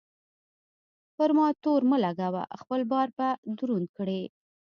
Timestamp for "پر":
1.15-1.29